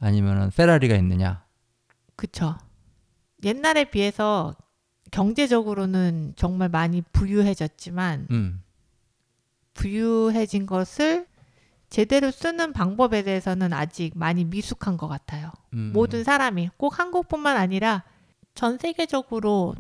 [0.01, 1.45] 아니면은 페라리가 있느냐
[2.17, 2.57] 그쵸.
[3.45, 4.57] 옛날에 비해서
[5.11, 8.63] 경제적으로는 정말 많이 부유해졌지만 음
[9.75, 11.26] 부유해진 것을
[11.89, 15.53] 제대로 쓰는 방법에 대해서는 아직 많이 미숙한 것 같아요.
[15.73, 18.05] 음, 모든 사람이 꼭 한국뿐만 아니라
[18.55, 19.75] 전 세계적으로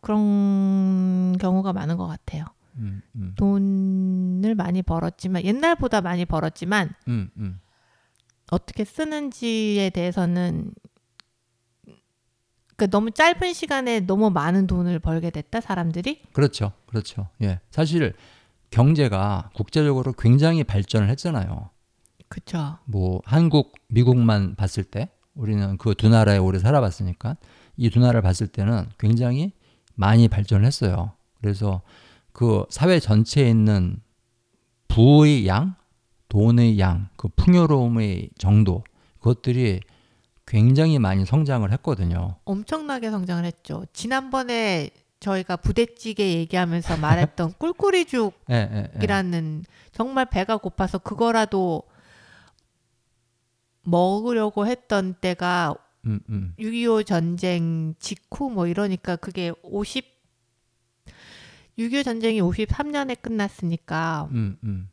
[0.00, 2.44] 그런 경우가 많은 것 같아요.
[2.76, 7.60] 음, 음, 돈을 많이 벌었지만 옛날보다 많이 벌었지만 음, 음.
[8.50, 10.72] 어떻게 쓰는지에 대해서는
[12.76, 16.72] 그 너무 짧은 시간에 너무 많은 돈을 벌게 됐다 사람들이 그렇죠.
[16.86, 17.28] 그렇죠.
[17.42, 17.60] 예.
[17.70, 18.14] 사실
[18.70, 21.70] 경제가 국제적으로 굉장히 발전을 했잖아요.
[22.28, 27.36] 그쵸 뭐 한국, 미국만 봤을 때 우리는 그 두 나라에 오래 살아봤으니까
[27.76, 29.52] 이 두 나라를 봤을 때는 굉장히
[29.94, 31.12] 많이 발전을 했어요.
[31.40, 31.82] 그래서
[32.32, 34.00] 그 사회 전체에 있는
[34.88, 35.76] 부의 양,
[36.28, 38.82] 돈의 양, 그 풍요로움의 정도
[39.18, 39.80] 그것들이
[40.46, 42.36] 굉장히 많이 성장을 했거든요.
[42.44, 44.90] 엄청나게 성장을 했죠 지난번에
[45.24, 49.62] 저희가 부대찌개 얘기하면서 말했던 꿀꿀이죽이라는 예, 예, 예.
[49.92, 51.82] 정말 배가 고파서 그거라도
[53.82, 55.74] 먹으려고 했던 때가
[56.06, 56.54] 음, 음.
[56.58, 60.04] 6.25 전쟁 직후 뭐 이러니까 그게 50
[61.78, 64.90] 6.25 전쟁이 53년에 끝났으니까 음, 음.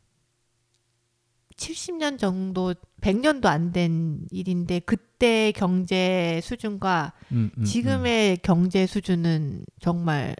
[1.62, 10.36] 70년 정도 100년도 안 된 일인데 그때 경제 수준과 음, 음, 지금의 경제 수준은 정말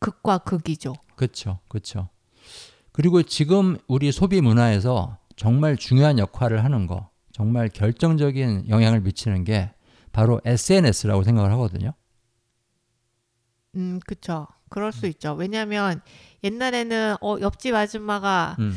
[0.00, 0.94] 극과 극이죠.
[1.16, 2.08] 그렇죠, 그렇죠.
[2.92, 9.70] 그리고 지금 우리 소비 문화에서 정말 중요한 역할을 하는 거, 정말 결정적인 영향을 미치는 게
[10.12, 11.92] 바로 SNS라고 생각을 하거든요.
[13.76, 14.46] 음, 그쵸.
[14.70, 15.32] 그럴 수 있죠.
[15.34, 16.00] 왜냐하면
[16.44, 18.74] 옛날에는 어, 옆집 아줌마가 음.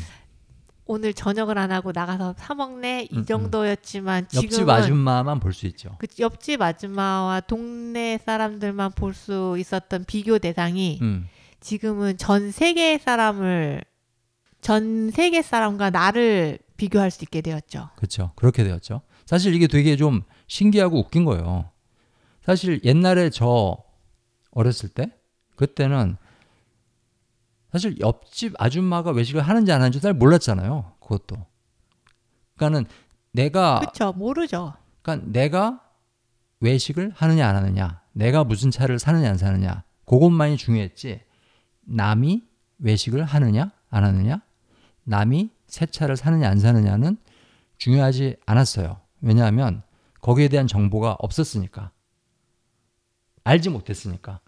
[0.84, 3.22] 오늘 저녁을 안 하고 나가서 사 먹네 음, 음.
[3.22, 5.96] 이 정도였지만 옆집 지금은 아줌마만 볼 수 있죠.
[5.98, 11.28] 그 옆집 아줌마와 동네 사람들만 볼 수 있었던 비교 대상이 음,
[11.60, 13.82] 지금은 전 세계 사람을
[14.60, 17.90] 전 세계 사람과 나를 비교할 수 있게 되었죠.
[17.96, 18.32] 그렇죠.
[18.34, 19.02] 그렇게 되었죠.
[19.26, 21.70] 사실 이게 되게 좀 신기하고 웃긴 거예요.
[22.44, 23.76] 사실 옛날에 저
[24.50, 25.12] 어렸을 때
[25.56, 26.16] 그때는
[27.72, 30.92] 사실 옆집 아줌마가 외식을 하는지 안 하는지 잘 몰랐잖아요.
[31.00, 31.46] 그것도.
[32.56, 32.86] 그러니까는
[33.32, 34.12] 내가 그렇죠.
[34.12, 34.74] 모르죠.
[35.00, 35.80] 그러니까 내가
[36.60, 41.22] 외식을 하느냐 안 하느냐, 내가 무슨 차를 사느냐 안 사느냐, 그것만이 중요했지.
[41.80, 42.44] 남이
[42.78, 44.42] 외식을 하느냐 안 하느냐,
[45.04, 47.16] 남이 새 차를 사느냐 안 사느냐는
[47.78, 49.00] 중요하지 않았어요.
[49.22, 49.82] 왜냐하면
[50.20, 51.90] 거기에 대한 정보가 없었으니까.
[53.44, 54.40] 알지 못했으니까.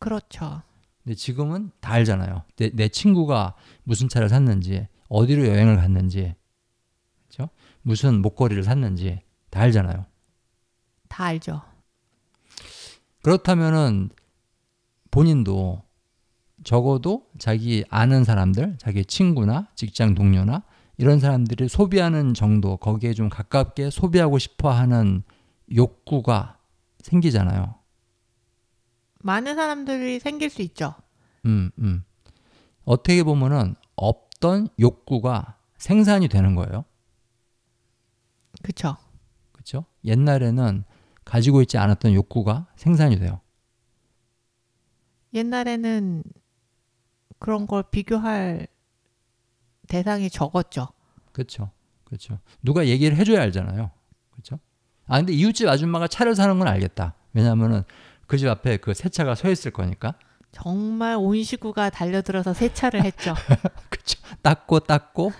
[0.00, 0.62] 그렇죠.
[1.04, 2.42] 근데 지금은 다 알잖아요.
[2.56, 6.34] 내, 내 친구가 무슨 차를 샀는지, 어디로 여행을 갔는지,
[7.28, 7.52] 그렇죠?
[7.82, 10.06] 무슨 목걸이를 샀는지 다 알잖아요.
[11.08, 11.62] 다 알죠.
[13.22, 14.08] 그렇다면은
[15.10, 15.82] 본인도
[16.64, 20.62] 적어도 자기 아는 사람들, 자기 친구나 직장 동료나
[20.96, 25.22] 이런 사람들이 소비하는 정도, 거기에 좀 가깝게 소비하고 싶어 하는
[25.74, 26.58] 욕구가
[27.02, 27.74] 생기잖아요.
[29.24, 30.94] 많은 사람들이 생길 수 있죠.
[31.46, 32.04] 음, 음.
[32.84, 36.84] 어떻게 보면은 없던 욕구가 생산이 되는 거예요.
[38.62, 38.98] 그렇죠.
[39.52, 39.86] 그렇죠?
[40.04, 40.84] 옛날에는
[41.24, 43.40] 가지고 있지 않았던 욕구가 생산이 돼요.
[45.32, 46.22] 옛날에는
[47.38, 48.66] 그런 걸 비교할
[49.88, 50.88] 대상이 적었죠.
[51.32, 51.70] 그렇죠.
[52.04, 52.38] 그렇죠.
[52.62, 53.90] 누가 얘기를 해줘야 알잖아요.
[54.32, 54.60] 그렇죠?
[55.06, 57.14] 아 근데 이웃집 아줌마가 차를 사는 건 알겠다.
[57.32, 57.84] 왜냐하면은
[58.26, 60.14] 그 집 앞에 그 새 차가 서 있을 거니까.
[60.52, 63.34] 정말 온 식구가 달려들어서 세차를 했죠.
[63.90, 64.20] 그렇죠.
[64.42, 65.32] 닦고 닦고.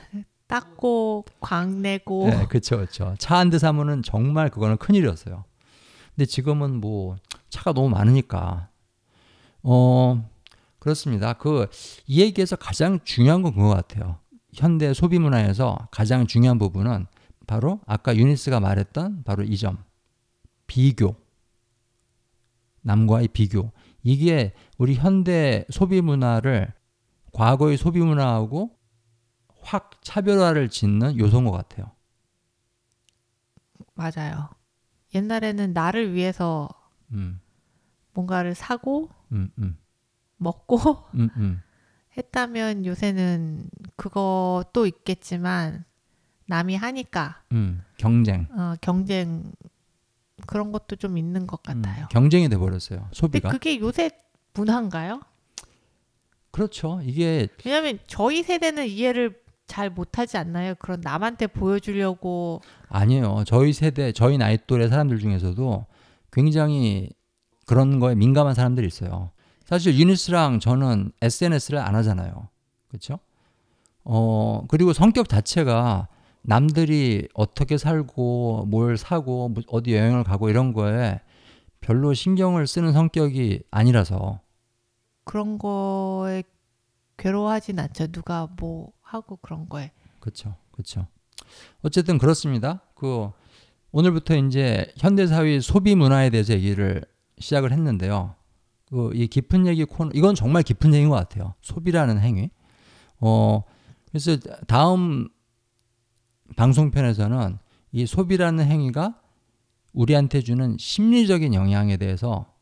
[0.47, 3.15] 닦고 광내고 네, 그렇죠, 그렇죠.
[3.19, 5.45] 차 한 대 사면은 정말 그거는 큰 일이었어요.
[6.15, 7.17] 근데 지금은 뭐
[7.49, 8.69] 차가 너무 많으니까
[9.63, 10.29] 어
[10.79, 11.33] 그렇습니다.
[11.35, 11.67] 그
[12.07, 14.19] 이 얘기에서 가장 중요한 건 그거 같아요.
[14.53, 17.07] 현대 소비 문화에서 가장 중요한 부분은
[17.47, 19.79] 바로 아까 유니스가 말했던 바로 이 점.
[20.67, 21.17] 비교.
[22.85, 23.73] 남과의 비교.
[24.03, 26.73] 이게 우리 현대 소비 문화를
[27.33, 28.79] 과거의 소비 문화하고
[29.63, 31.91] 확 차별화를 짓는 요소인 것 같아요.
[33.95, 34.51] 맞아요.
[35.15, 36.69] 옛날에는 나를 위해서
[37.13, 37.41] 음,
[38.13, 39.79] 뭔가를 사고 음, 음,
[40.37, 40.79] 먹고
[41.15, 41.63] 음, 음.
[42.17, 45.85] 했다면 요새는 그것도 있겠지만
[46.47, 48.47] 남이 하니까 음, 경쟁.
[48.53, 49.53] 어, 경쟁
[50.47, 52.07] 그런 것도 좀 있는 것 음, 같아요.
[52.11, 53.01] 경쟁이 돼 버렸어요.
[53.01, 53.49] 근데 소비가.
[53.51, 54.11] 그게 요새
[54.55, 55.21] 문화인가요?
[56.51, 57.01] 그렇죠.
[57.03, 60.75] 이게 왜냐하면 저희 세대는 이해를 잘 못하지 않나요?
[60.79, 63.45] 그런 남한테 보여주려고 아니에요.
[63.47, 65.87] 저희 세대, 저희 나이 또래 사람들 중에서도
[66.33, 67.11] 굉장히
[67.67, 69.31] 그런 거에 민감한 사람들이 있어요.
[69.65, 72.49] 사실 유니스랑 저는 SNS를 안 하잖아요.
[72.89, 73.19] 그렇죠?
[74.05, 76.09] 어, 그리고 성격 자체가
[76.47, 81.21] 남들이 어떻게 살고 뭘 사고 뭐 어디 여행을 가고 이런 거에
[81.81, 84.41] 별로 신경을 쓰는 성격이 아니라서
[85.25, 86.43] 그런 거에
[87.17, 88.09] 괴로워하진 않죠.
[88.09, 89.91] 누가 뭐 하고 그런 거에.
[90.21, 90.55] 그렇죠.
[90.71, 91.07] 그렇죠.
[91.83, 92.83] 어쨌든 그렇습니다.
[92.95, 93.31] 그
[93.93, 97.03] 오늘부터 이제 현대 사회 소비 문화에 대해서 얘기를
[97.39, 98.35] 시작을 했는데요.
[98.91, 101.55] 그 이 깊은 얘기 코너 이건 정말 깊은 얘기인 것 같아요.
[101.63, 102.51] 소비라는 행위.
[103.21, 103.63] 어
[104.09, 105.29] 그래서 다음
[106.57, 107.59] 방송편에서는
[107.93, 109.21] 이 소비라는 행위가
[109.93, 112.53] 우리한테 주는 심리적인 영향에 대해서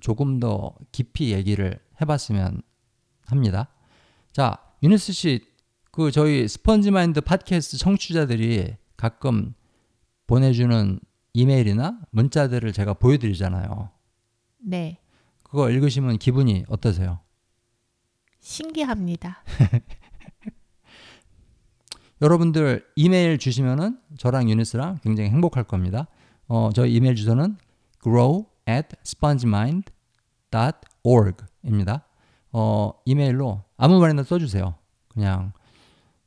[0.00, 2.62] 조금 더 깊이 얘기를 해봤으면
[3.26, 3.68] 합니다.
[4.32, 5.46] 자, 유니스 씨,
[5.90, 9.54] 그 저희 SpongeMind 팟캐스트 청취자들이 가끔
[10.26, 11.00] 보내주는
[11.34, 13.90] 이메일이나 문자들을 제가 보여드리잖아요.
[14.58, 14.98] 네.
[15.42, 17.20] 그거 읽으시면 기분이 어떠세요?
[18.40, 19.42] 신기합니다.
[22.22, 26.06] 여러분들 이메일 주시면은 저랑 유니스랑 굉장히 행복할 겁니다.
[26.46, 27.56] 어, 저희 이메일 주소는
[28.00, 32.04] grow at spongemind.org입니다.
[32.52, 34.76] 어, 이메일로 아무 말이나 써주세요.
[35.08, 35.52] 그냥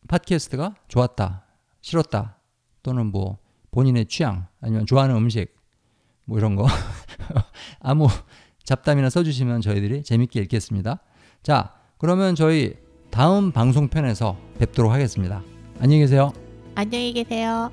[0.09, 1.45] 팟캐스트가 좋았다,
[1.79, 2.39] 싫었다,
[2.83, 3.37] 또는 뭐
[3.71, 5.55] 본인의 취향, 아니면 좋아하는 음식,
[6.25, 6.67] 뭐 이런 거
[7.79, 8.09] 아무
[8.65, 10.99] 잡담이나 써주시면 저희들이 재밌게 읽겠습니다.
[11.41, 12.75] 자, 그러면 저희
[13.11, 15.54] 다음 방송편에서 뵙도록 하겠습니다.
[15.79, 16.31] 안녕히 계세요.
[16.75, 17.71] 안녕히 계세요.